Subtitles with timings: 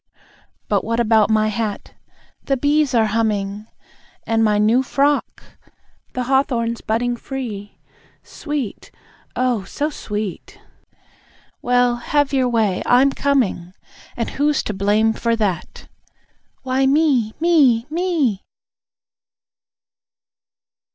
[0.67, 1.93] But what about my hat?
[2.45, 3.67] (The bees are humming.)
[4.25, 5.43] And my new frock?
[6.13, 7.77] (The hawthorn's budding free!
[8.23, 8.89] Sweet!
[9.35, 10.59] Oh, so sweet!)
[11.61, 12.81] Well, have your way.
[12.87, 13.75] I'm coming!
[14.17, 15.87] And who's to blame for that?
[16.63, 17.87] (Why, me!